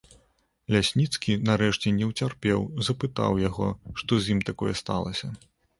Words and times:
Лясніцкі, 0.75 1.35
нарэшце, 1.51 1.93
не 1.99 2.09
ўцерпеў, 2.13 2.67
запытаў 2.89 3.41
яго, 3.49 3.71
што 4.03 4.13
з 4.25 4.37
ім 4.37 4.45
такое 4.51 4.73
сталася. 4.83 5.37